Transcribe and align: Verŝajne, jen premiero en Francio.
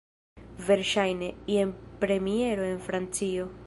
Verŝajne, 0.69 1.29
jen 1.59 1.77
premiero 2.03 2.69
en 2.73 2.85
Francio. 2.91 3.53